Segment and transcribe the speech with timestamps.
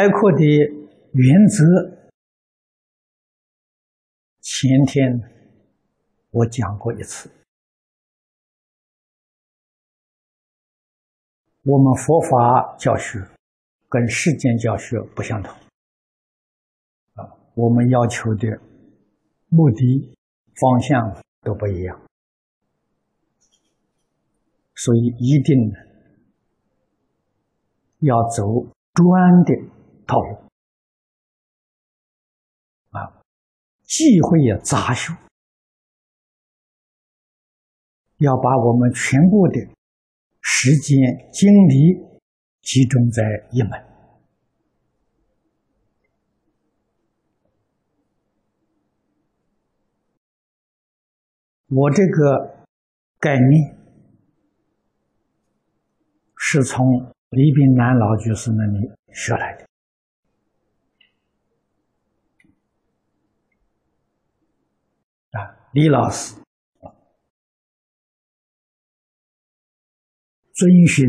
[0.00, 0.42] 开阔的
[1.12, 2.08] 原则，
[4.40, 5.12] 前天
[6.30, 7.30] 我讲过一次。
[11.64, 13.18] 我们佛法教学
[13.90, 15.54] 跟世间教学不相同
[17.16, 18.48] 啊，我们要求的
[19.50, 20.16] 目的
[20.54, 22.00] 方向都不一样，
[24.76, 25.70] 所以一定
[27.98, 29.79] 要走专的。
[30.10, 30.34] 套路
[32.90, 33.22] 啊，
[33.84, 35.14] 忌讳也杂修，
[38.16, 39.60] 要把我们全部的
[40.40, 40.98] 时间
[41.32, 41.94] 精力
[42.62, 43.70] 集中在一门。
[51.68, 52.66] 我这个
[53.20, 53.78] 概念
[56.36, 56.84] 是从
[57.28, 59.69] 李炳南老居士那里学来的。
[65.72, 66.34] 李老师
[70.52, 71.06] 遵循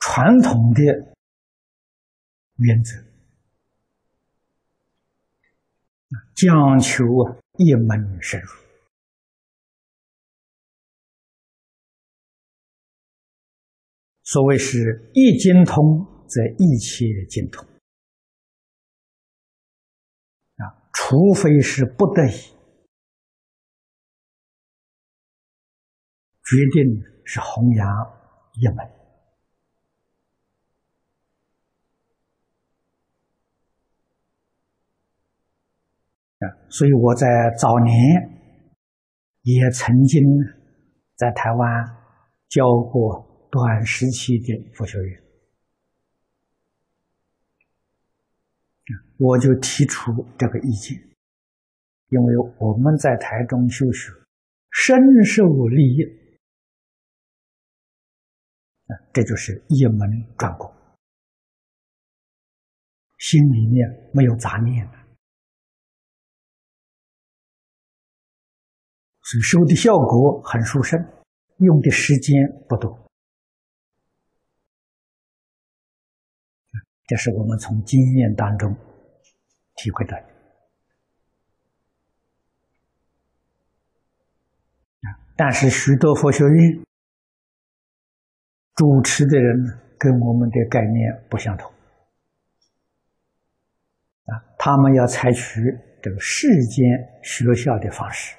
[0.00, 0.82] 传统的
[2.56, 2.92] 原则，
[6.34, 7.04] 讲求
[7.58, 8.48] 一门深入。
[14.24, 17.64] 所谓是一精通，则一切精通。
[20.94, 22.32] 除非是不得已，
[26.44, 27.86] 决定是弘扬
[28.54, 28.94] 一门。
[36.68, 37.26] 所以我在
[37.58, 37.96] 早年
[39.42, 40.22] 也曾经
[41.16, 41.84] 在台湾
[42.48, 45.23] 教过短时期的佛学院。
[49.18, 50.96] 我就提出这个意见，
[52.08, 54.10] 因为我们在台中修学，
[54.70, 56.04] 深受利益，
[59.12, 59.98] 这就是一门
[60.36, 60.70] 专攻，
[63.18, 64.98] 心里面没有杂念的，
[69.22, 70.98] 所以收的效果很殊胜，
[71.58, 72.34] 用的时间
[72.68, 73.03] 不多。
[77.06, 78.74] 这是我们从经验当中
[79.76, 80.24] 体会到的
[85.36, 86.84] 但是许多佛学院
[88.76, 89.56] 主持的人
[89.98, 91.68] 跟我们的概念不相同
[94.26, 95.60] 啊，他们要采取
[96.00, 96.86] 这个世间
[97.22, 98.36] 学校的方式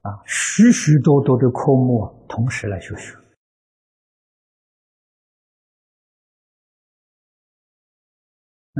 [0.00, 3.17] 啊，许许多多的科目同时来学学。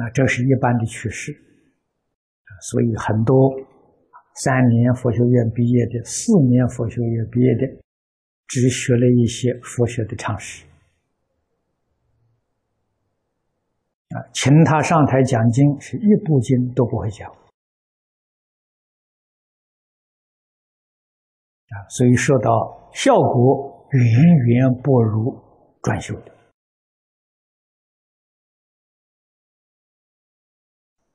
[0.01, 1.33] 啊，这是一般的趋势，
[2.61, 3.51] 所以很多
[4.37, 7.67] 三年佛学院毕业的、四年佛学院毕业的，
[8.47, 10.65] 只学了一些佛学的常识，
[14.11, 17.29] 啊，请他上台讲经，是一部经都不会讲，
[21.71, 24.03] 啊，所以说到效果远
[24.47, 25.37] 远不如
[25.83, 26.38] 专修的。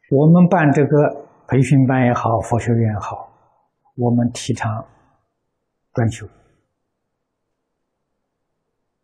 [0.09, 3.31] 我们办这个培训班也好，佛学院也好，
[3.95, 4.86] 我们提倡
[5.94, 6.25] 专修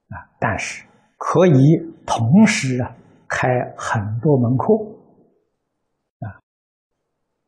[0.09, 0.85] 啊，但是
[1.17, 2.95] 可以同时啊
[3.27, 3.47] 开
[3.77, 4.73] 很多门课
[6.19, 6.39] 啊。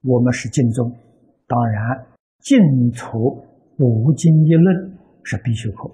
[0.04, 0.92] 我们是净宗，
[1.48, 2.06] 当然
[2.40, 3.46] 净土
[3.78, 5.90] 五经一论是必修课。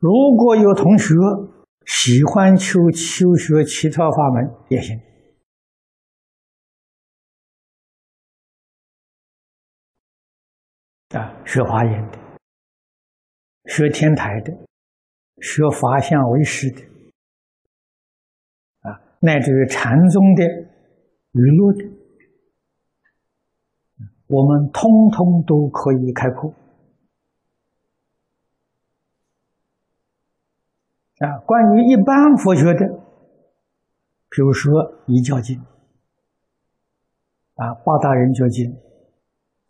[0.00, 1.14] 如果有同学
[1.84, 4.98] 喜欢修修学其他法门也行，
[11.10, 12.18] 啊，学华严的，
[13.66, 14.50] 学天台的，
[15.42, 16.80] 学法相为师的，
[18.80, 20.42] 啊，乃至于禅宗的、
[21.32, 21.84] 语录的，
[24.28, 26.54] 我们通通都可以开课。
[31.20, 32.86] 啊，关于一般佛学的，
[34.30, 34.72] 比如说
[35.06, 35.58] 《一教经》
[37.56, 38.72] 啊，《八大人觉经》、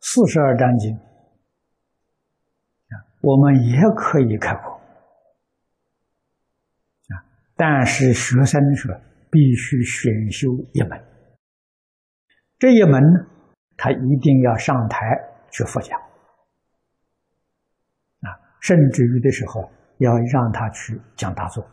[0.01, 4.71] 四十二章经啊，我们也可以开课
[7.09, 7.19] 啊，
[7.57, 8.95] 但是学生说
[9.29, 11.05] 必须选修一门，
[12.61, 13.27] 这一门呢，
[13.77, 15.05] 他一定要上台
[15.51, 16.01] 去佛讲。
[18.63, 19.71] 甚至于的时候
[20.01, 21.65] 要让他去讲大作。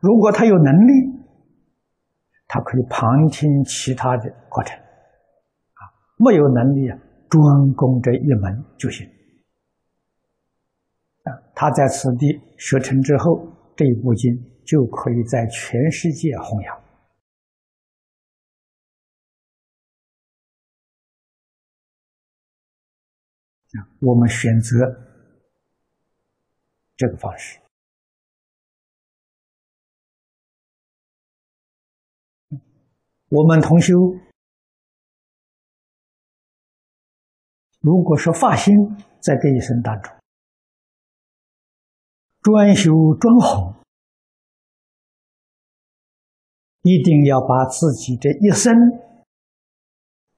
[0.00, 0.92] 如果他有能力，
[2.46, 5.80] 他可以旁听其他的课程，啊，
[6.18, 6.98] 没有能力啊，
[7.28, 7.42] 专
[7.74, 9.06] 攻这一门就行。
[11.24, 12.26] 啊，他在此地
[12.58, 14.32] 学成之后，这一部经
[14.64, 16.83] 就可以在全世界弘扬。
[24.00, 24.78] 我们选择
[26.96, 27.58] 这个方式。
[33.28, 33.94] 我们同修，
[37.80, 38.72] 如果说发心
[39.20, 40.14] 在这一生当中
[42.42, 43.74] 专修专弘，
[46.82, 48.72] 一定要把自己这一生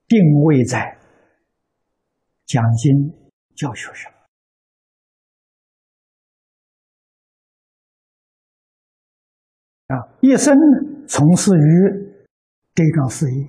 [0.07, 0.99] 定位在
[2.47, 3.26] 讲经。
[3.57, 4.13] 教学生
[9.87, 10.55] 啊，一生
[11.09, 12.15] 从事于
[12.75, 13.49] 这桩事业，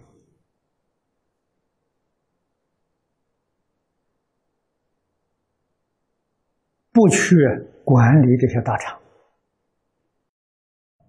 [6.92, 7.36] 不去
[7.83, 9.01] 管理这些大厂，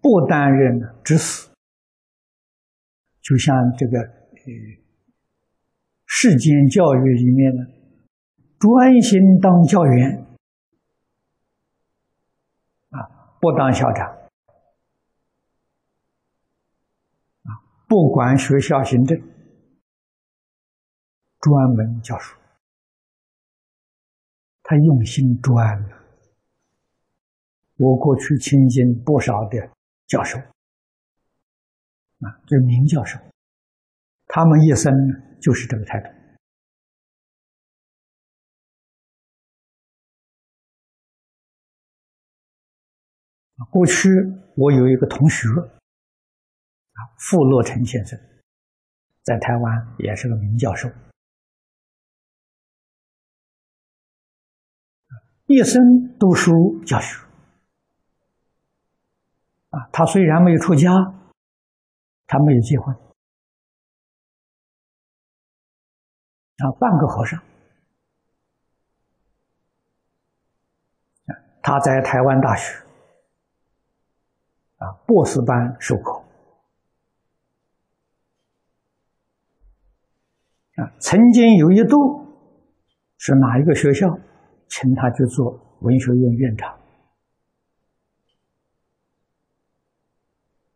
[0.00, 1.49] 不担任执事，
[3.21, 4.43] 就像这个呃
[6.06, 7.78] 世间教育里面呢。
[8.59, 10.27] 专心当教员
[12.91, 12.99] 啊，
[13.41, 14.05] 不当校长
[17.45, 17.51] 啊，
[17.87, 19.17] 不管学校行政，
[21.41, 22.37] 专门教书。
[24.65, 25.99] 他用心专了。
[27.77, 29.71] 我过去亲近不少的
[30.09, 33.19] 教授啊，这名教授，
[34.27, 34.93] 他们一生
[35.41, 36.18] 就是这个态度。
[43.65, 44.09] 过去
[44.57, 48.19] 我有一个同学，啊，傅洛成先生，
[49.23, 50.89] 在台湾也是个名教授，
[55.47, 57.21] 一生读书教学，
[59.71, 60.91] 啊，他虽然没有出家，
[62.27, 62.95] 他没有结婚，
[66.59, 67.43] 啊，半个和尚，
[71.61, 72.88] 他在台湾大学。
[74.79, 76.25] 啊，博士班授课
[80.77, 81.97] 啊，曾经有一度
[83.17, 84.07] 是哪一个学校
[84.69, 86.73] 请他去做文学院院长，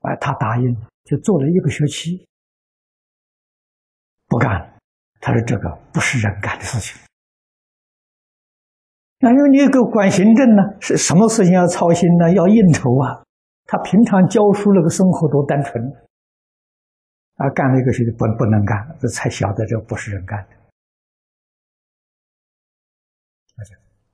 [0.00, 2.26] 啊，他答应，就做了一个学期，
[4.26, 4.72] 不干了。
[5.20, 7.00] 他说：“这个不是人干的事情。”
[9.20, 12.34] 那因为你个管行政呢，是什么事情要操心呢？
[12.34, 13.22] 要应酬啊。
[13.72, 15.82] 他平常教书那个生活多单纯，
[17.36, 20.56] 啊，干了一个事情不不能干，这才晓得这不是人干的。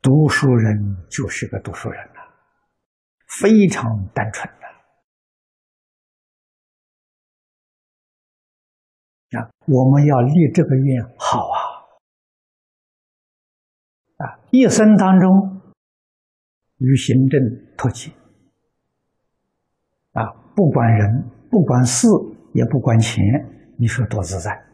[0.00, 0.78] 读书人
[1.10, 2.20] 就是个读书人呐，
[3.40, 4.68] 非常单纯的。
[9.40, 11.58] 啊，我们要立这个愿好啊，
[14.24, 15.60] 啊，一生当中
[16.76, 17.40] 与行政
[17.76, 18.12] 脱节。
[20.12, 20.24] 啊，
[20.56, 22.08] 不管人，不管事，
[22.54, 23.22] 也不管钱，
[23.78, 24.64] 你说多自在？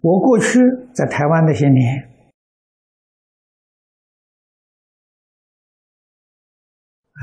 [0.00, 0.58] 我过去
[0.92, 2.10] 在台湾那些年，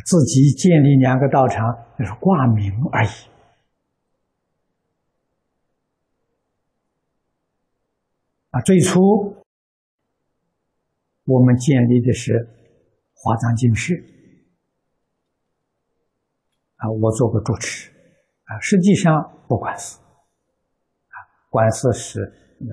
[0.06, 1.64] 自己建立两个道场，
[1.98, 3.10] 就是挂名而已。
[8.52, 9.36] 啊，最初
[11.26, 12.55] 我们建立的是。
[13.26, 13.96] 华藏经室
[16.76, 17.90] 啊，我做过主持
[18.44, 19.12] 啊，实际上
[19.48, 21.18] 不管事啊，
[21.50, 22.70] 管事是呃，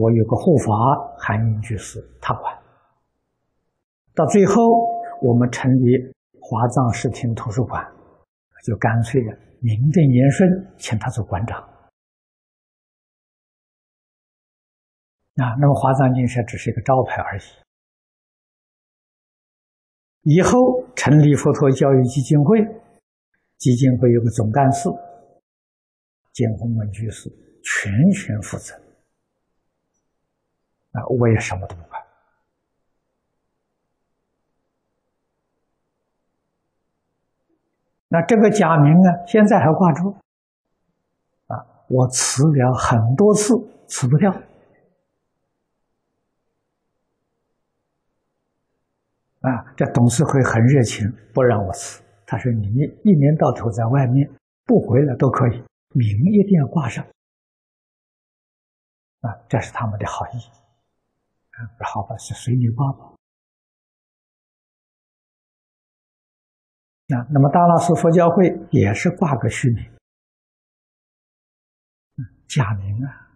[0.00, 0.72] 我有个护法
[1.18, 2.56] 韩英居士他管。
[4.14, 4.54] 到最后，
[5.20, 7.84] 我们成立华藏视听图书馆，
[8.64, 9.30] 就干脆的
[9.60, 11.60] 名正言顺请他做馆长
[15.34, 15.54] 啊。
[15.60, 17.42] 那么华藏经舍只是一个招牌而已。
[20.28, 22.60] 以后成立佛陀教育基金会，
[23.58, 24.88] 基金会有个总干事，
[26.32, 27.30] 建宏文居士
[27.62, 28.74] 全权负责。
[30.90, 32.02] 啊，我也什么都不管。
[38.08, 40.02] 那这个假名呢，现在还挂着。
[41.46, 43.54] 啊，我辞了很多次，
[43.86, 44.34] 辞不掉。
[49.46, 52.02] 啊，这董事会很热情，不让我辞。
[52.26, 52.66] 他说：“你
[53.04, 54.28] 一年到头在外面
[54.64, 55.62] 不回来都可以，
[55.94, 57.06] 名一定要挂上。”
[59.22, 60.38] 啊，这是他们的好意。
[61.52, 63.14] 啊，好吧，随你挂吧。
[67.06, 69.88] 那那么大老寺佛教会也是挂个虚名，
[72.48, 73.00] 假名。
[73.04, 73.30] 啊，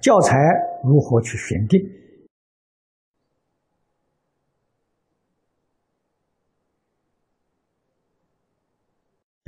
[0.00, 0.36] 教材
[0.84, 1.80] 如何去选定？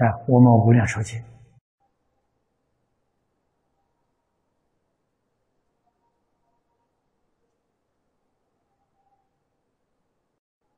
[0.00, 1.23] 啊，我们无量寿经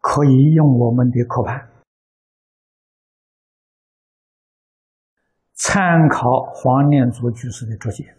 [0.01, 1.71] 可以用我们的课盘
[5.55, 8.13] 参考黄念祖居士的注解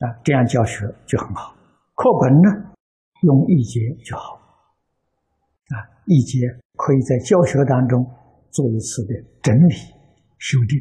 [0.00, 1.54] 啊，这样教学就很好。
[1.94, 2.74] 课本呢，
[3.22, 4.34] 用一节就好
[5.68, 6.58] 啊，一节。
[6.78, 8.06] 可以在教学当中
[8.50, 9.74] 做一次的整理
[10.38, 10.78] 修订。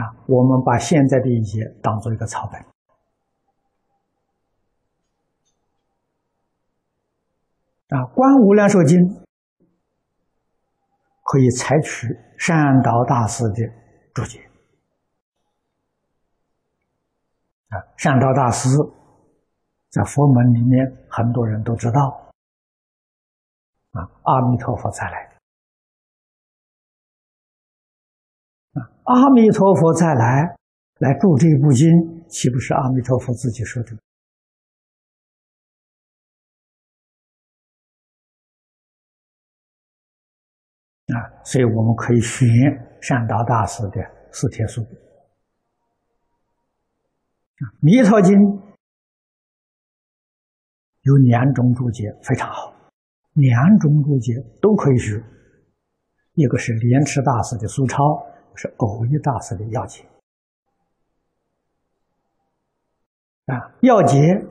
[0.00, 2.60] 啊，我们把现在的一些当做一个草本。
[7.90, 8.98] 啊，《观无量寿经》
[11.22, 12.08] 可以采取
[12.38, 13.72] 善导大师的
[14.14, 14.40] 注解。
[17.68, 18.70] 啊，善导大师
[19.90, 22.23] 在佛门里面很多人都知道。
[23.94, 25.38] 啊，阿弥陀佛再来！
[28.72, 30.56] 啊，阿弥陀佛再来，
[30.98, 31.88] 来助这部经，
[32.28, 33.96] 岂不是阿弥陀佛自己说的？
[41.14, 42.48] 啊，所以我们可以选
[43.00, 44.00] 善导大师的
[44.32, 44.82] 四帖书。
[44.82, 44.88] 啊，
[47.78, 48.34] 《弥陀经》
[51.02, 52.73] 有两种注解，非常好。
[53.34, 55.22] 两种注解都可以学，
[56.34, 60.04] 一个是莲池大师的苏超，是偶一大师的要解。
[63.46, 64.42] 啊，要解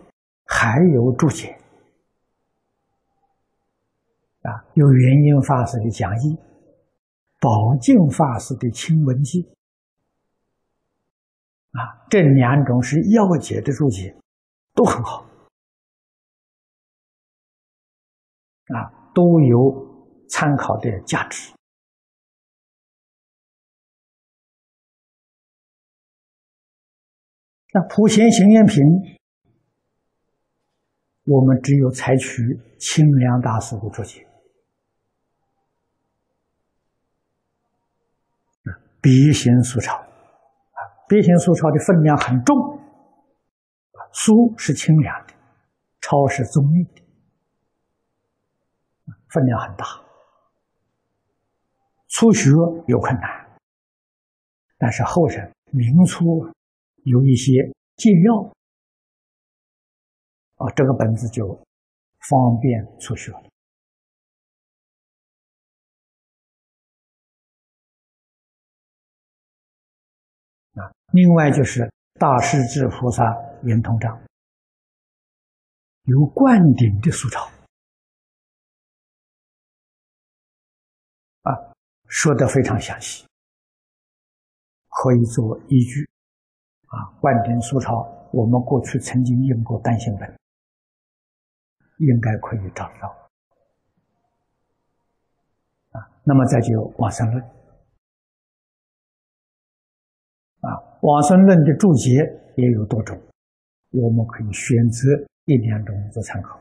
[0.46, 1.58] 还有注解，
[4.42, 6.38] 啊，有元音法师的讲义，
[7.40, 9.50] 宝镜法师的清文记，
[11.72, 14.16] 啊，这两种是要解的注解，
[14.76, 15.26] 都很好。
[18.68, 21.52] 啊，都有参考的价值。
[27.74, 28.78] 那普贤行愿品，
[31.24, 34.28] 我们只有采取清凉大师的注解。
[39.02, 40.80] 别行素抄，啊，
[41.10, 42.56] 别行素抄的分量很重，
[44.14, 45.34] 书是清凉的，
[46.00, 47.03] 抄是中立的。
[49.34, 49.84] 分量很大，
[52.08, 52.52] 初学
[52.88, 53.60] 有困难，
[54.78, 56.48] 但是后人明初
[57.04, 57.52] 有一些
[57.96, 58.44] 借要，
[60.58, 61.48] 啊，这个本子就
[62.30, 63.40] 方便初学了。
[70.76, 73.24] 啊，另外就是大势至菩萨
[73.64, 74.16] 圆通章，
[76.04, 77.50] 有灌顶的素抄。
[82.14, 83.26] 说的非常详细，
[84.88, 86.08] 可以做依据。
[86.86, 90.40] 啊，灌顶素抄，我们过去曾经印过单行本，
[91.98, 93.10] 应该可以找到。
[95.90, 97.44] 啊，那么再就往生论。
[100.62, 100.70] 啊，
[101.02, 102.12] 往生论的注解
[102.56, 103.20] 也有多种，
[103.90, 105.10] 我们可以选择
[105.46, 106.60] 一两种做参考。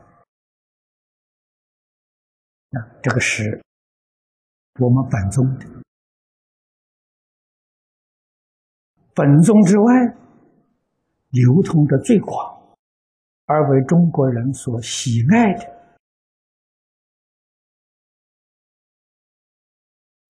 [2.71, 3.61] 啊，这个是。
[4.79, 5.67] 我们本宗的
[9.13, 9.93] 本宗之外，
[11.29, 12.75] 流通的最广，
[13.45, 15.63] 而为中国人所喜爱的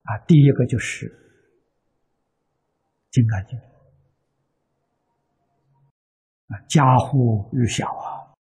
[0.03, 1.07] 啊，第一个就是
[3.11, 3.57] 《金刚经》
[6.47, 8.35] 啊，家户日小，啊，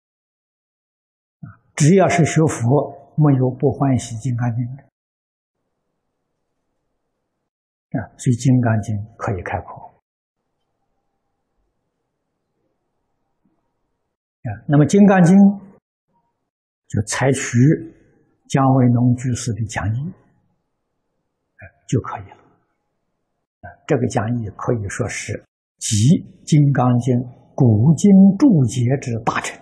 [1.75, 4.88] 只要是学佛，没有不欢喜《金刚经》的。
[7.89, 9.81] 啊，所以《金刚经》可以开口
[14.43, 14.49] 啊。
[14.67, 15.35] 那么《金刚经》
[16.87, 17.41] 就采取
[18.47, 20.13] 姜维农居士的讲义，
[21.87, 22.37] 就可以了。
[23.87, 25.33] 这个讲义可以说是
[25.79, 25.95] 集
[26.45, 27.17] 《金刚经》
[27.55, 29.59] 古今注解之大成。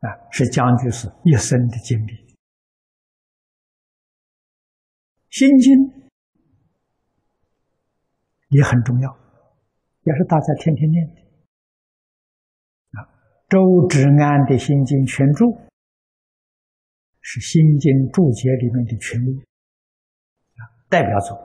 [0.00, 2.23] 啊，是将军是一生的经历。
[5.34, 5.74] 心经
[8.50, 9.10] 也很重要，
[10.04, 11.20] 也是大家天天念的。
[12.92, 13.02] 啊，
[13.48, 15.58] 周芷安的心经全注
[17.20, 19.40] 是心经注解里面的群录，
[20.54, 21.36] 啊，代表作。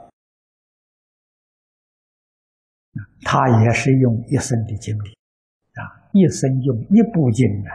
[3.24, 5.10] 他也是用一生的经历，
[5.82, 5.82] 啊，
[6.14, 7.74] 一生用一部经啊，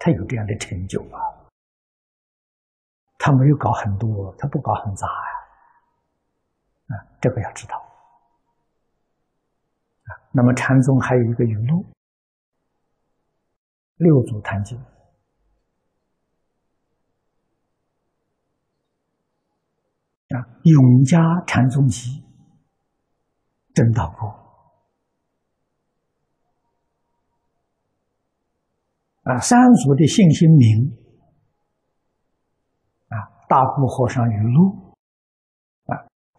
[0.00, 1.46] 他有这样的成就啊。
[3.16, 5.31] 他没有搞很多，他不搞很杂呀。
[7.20, 7.76] 这个要知道
[10.04, 10.10] 啊。
[10.32, 11.84] 那么禅宗还有一个语录，
[13.96, 14.78] 《六祖坛经》
[20.36, 22.20] 啊，《永嘉禅宗集》
[23.74, 24.26] 真道部
[29.30, 30.98] 啊，三祖的信心明
[33.08, 33.16] 啊，
[33.48, 34.78] 《大部和尚语录》。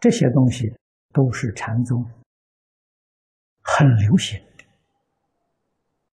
[0.04, 0.70] 这些东西
[1.14, 2.04] 都是禅宗
[3.62, 4.64] 很流行的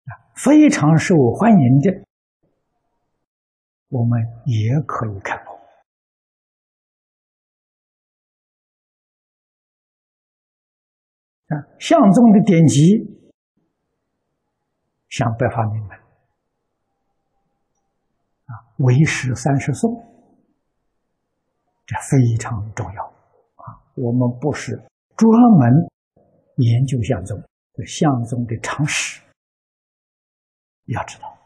[0.07, 2.05] 啊，非常受欢迎的，
[3.87, 5.53] 我们也可以看到
[11.47, 11.55] 啊。
[11.79, 12.81] 相宗的典籍，
[15.11, 15.97] 像《白发明门》
[18.47, 18.51] 啊，
[18.85, 19.93] 《为师三十颂》，
[21.87, 23.16] 这非常重要。
[23.97, 24.77] 我们不是
[25.17, 25.73] 专门
[26.57, 27.43] 研究相宗，
[27.87, 29.23] 相宗的常识
[30.85, 31.37] 要知道，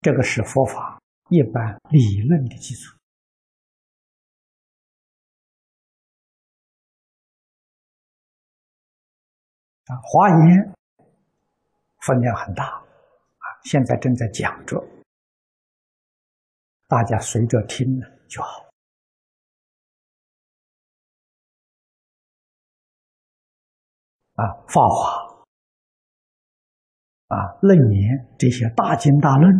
[0.00, 2.96] 这个是佛法一般理论的基础
[9.86, 9.94] 啊。
[10.02, 10.74] 华严
[12.00, 14.82] 分量很大啊，现在正在讲着，
[16.88, 18.69] 大家随着听呢就好。
[24.40, 25.44] 啊，法华
[27.26, 29.52] 啊，楞严这些大经大论，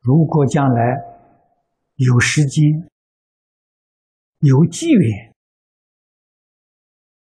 [0.00, 0.96] 如果将来
[1.96, 2.64] 有时间、
[4.38, 5.34] 有机缘，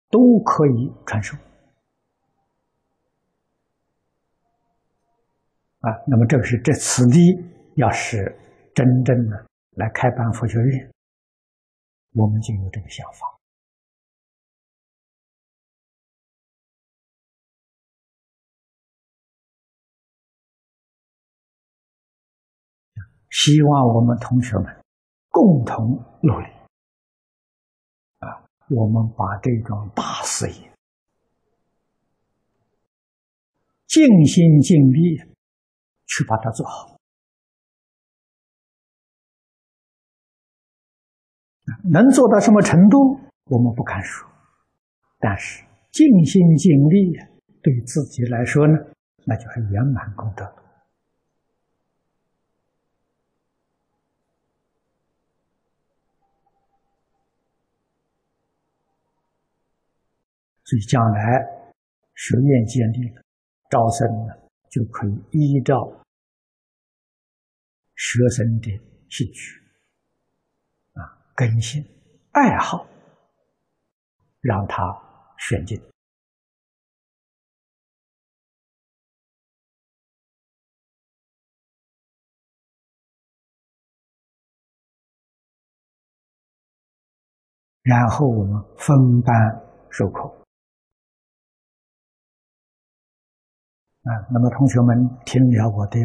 [0.10, 1.36] 都可以传授。
[5.80, 7.20] 啊，那么这个是这此地，
[7.76, 8.34] 要是
[8.74, 10.90] 真正的来开办佛学院，
[12.14, 13.33] 我们就有这个想法。
[23.34, 24.66] 希望我们同学们
[25.30, 26.46] 共同努力
[28.20, 28.46] 啊！
[28.70, 30.72] 我们把这桩大事业
[33.88, 35.18] 尽心尽力
[36.06, 36.96] 去把它做好。
[41.92, 44.30] 能做到什么程度，我们不敢说，
[45.18, 47.18] 但是尽心尽力
[47.64, 48.74] 对自己来说呢，
[49.26, 50.63] 那就是圆满功德了。
[60.66, 61.40] 所以将来
[62.16, 63.22] 学院建立了，
[63.70, 64.34] 招生呢
[64.70, 65.76] 就可以依照
[67.96, 68.72] 学生的
[69.10, 69.62] 兴趣、
[70.94, 71.02] 啊
[71.36, 71.84] 根性、
[72.32, 72.88] 爱好，
[74.42, 74.84] 让他
[75.38, 75.82] 选进，
[87.82, 89.34] 然后我们分班
[89.92, 90.43] 授课。
[94.04, 96.00] 啊，那么同学们听了我的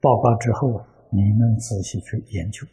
[0.00, 2.66] 报告之后，你们仔细去研究，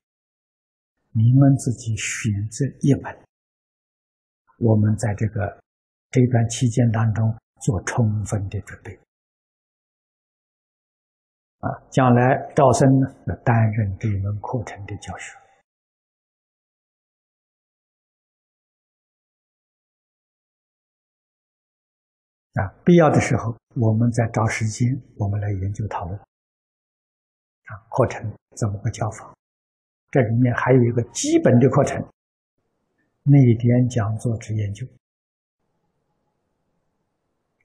[1.12, 3.18] 你们自己选择一门，
[4.60, 5.62] 我们在这个
[6.10, 8.94] 这段期间当中做充分的准备。
[11.60, 15.41] 啊，将来招生呢，要担任这门课程的教学。
[22.54, 26.20] 啊，必要的时候，我们再找时间，我们来研究讨论。
[26.20, 29.34] 啊，课程怎么个教法？
[30.10, 32.06] 这里面还有一个基本的课程，
[33.24, 34.86] 内点讲座之研究。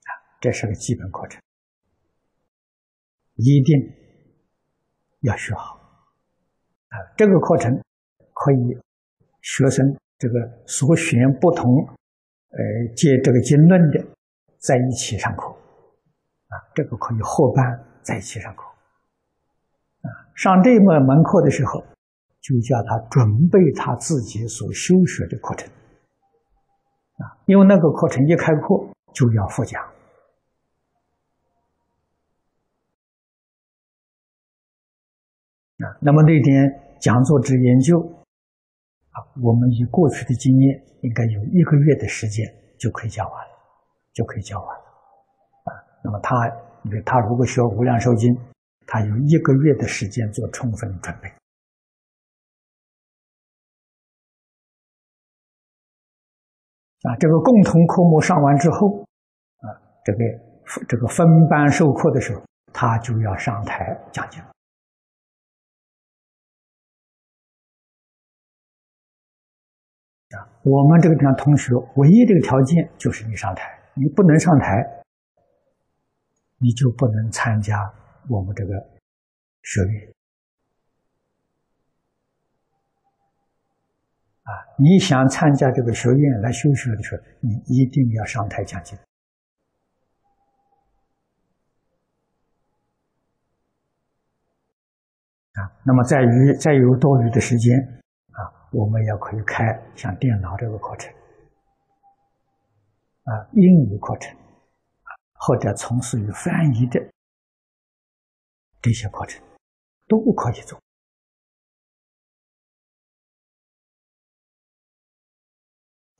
[0.03, 1.41] 啊，这是个基本课程，
[3.35, 3.93] 一定
[5.19, 5.75] 要学好
[6.87, 6.95] 啊。
[7.17, 7.77] 这个课程
[8.33, 8.77] 可以
[9.41, 9.85] 学生
[10.17, 11.69] 这个所选不同
[12.51, 12.57] 呃
[12.95, 14.16] 借这个经论的
[14.59, 15.47] 在一起上课
[16.47, 17.63] 啊，这个可以合班
[18.01, 18.63] 在一起上课
[20.01, 20.09] 啊。
[20.35, 21.83] 上这门门课的时候，
[22.41, 25.67] 就叫他准备他自己所修学的课程
[27.17, 28.61] 啊，因为那个课程一开课
[29.13, 29.83] 就要复讲。
[35.79, 42.45] 啊，那么那点讲座之研究，啊，我们以过去的经验，应该有一个月的时间
[42.79, 43.56] 就可以讲完了，
[44.17, 44.83] 就可以教完了。
[45.65, 45.69] 啊，
[46.03, 46.33] 那么他，
[46.85, 48.33] 因为他如果学《无量寿经》，
[48.87, 51.29] 他有一个月的时间做充分准备。
[57.03, 59.03] 啊，这个共同科目上完之后，
[59.61, 59.69] 啊，
[60.03, 60.19] 这个
[60.87, 62.41] 这个分班授课的时候，
[62.73, 64.41] 他就要上台讲经。
[70.31, 75.03] 啊，我们这个地方同学唯一这个条件就是你上台，你不能上台，
[76.57, 77.75] 你就不能参加
[78.29, 78.73] 我们这个
[79.63, 80.13] 学院。
[84.43, 88.97] 啊，你想参加这个学院来修学的时候，你一定要上台讲经。
[95.53, 97.75] 啊，那么在于再有多余的时间
[98.31, 98.69] 啊。
[98.71, 99.63] 我们也可以开
[99.95, 101.11] 像电脑这个课程，
[103.27, 104.33] 啊，英语课程，
[105.33, 106.97] 或者从事于翻译的
[108.81, 109.43] 这些课程，
[110.07, 110.79] 都不可以做。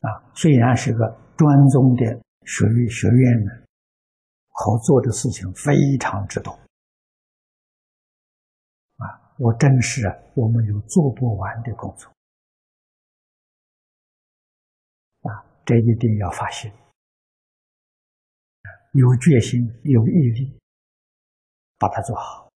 [0.02, 2.04] 啊，虽然是个专宗的
[2.44, 3.52] 学学院呢，
[4.50, 6.52] 合作的事情非常之多。
[8.98, 10.04] 啊，我真是
[10.36, 12.12] 我们有做不完的工作。
[15.22, 16.70] 啊这一定要发心，
[18.98, 20.60] 有决心、有毅力，
[21.78, 22.52] 把它做好。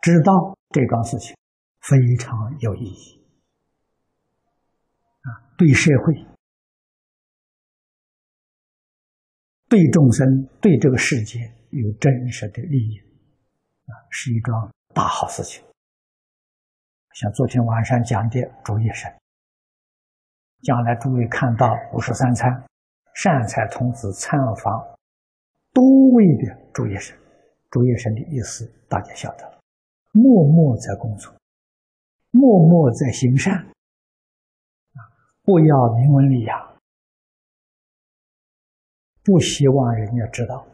[0.00, 1.36] 知道这桩事情
[1.80, 3.20] 非常有意义
[5.20, 5.28] 啊，
[5.58, 6.26] 对社会、
[9.68, 10.26] 对众生、
[10.58, 11.38] 对这个世界
[11.70, 12.98] 有真实的利益
[13.84, 15.62] 啊，是一桩大好事情。
[17.12, 19.12] 像昨天晚上讲的主业生。
[20.62, 22.50] 将来诸位看到五十三参
[23.14, 24.97] 善财童子参访
[25.78, 27.16] 多位的诸业神，
[27.70, 29.60] 主业神的意思大家晓得了，
[30.10, 31.32] 默默在工作，
[32.32, 34.98] 默默在行善，啊，
[35.44, 36.80] 不要名闻利养，
[39.22, 40.66] 不希望人家知道，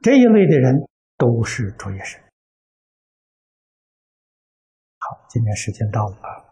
[0.00, 2.18] 这一类的人都是主业神。
[5.00, 6.47] 好，今天时间到了。